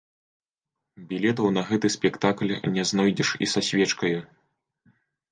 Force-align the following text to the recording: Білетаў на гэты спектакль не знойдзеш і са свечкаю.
Білетаў 1.09 1.49
на 1.57 1.61
гэты 1.67 1.91
спектакль 1.95 2.53
не 2.77 2.85
знойдзеш 2.93 3.29
і 3.45 3.51
са 3.53 3.61
свечкаю. 3.69 4.19